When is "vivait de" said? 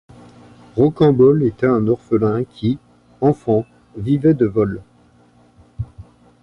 3.95-4.47